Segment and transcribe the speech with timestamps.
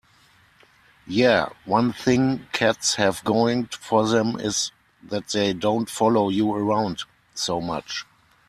[1.05, 4.71] Yeah, one thing cats have going for them is
[5.03, 7.03] that they don't follow you around
[7.35, 8.03] so much.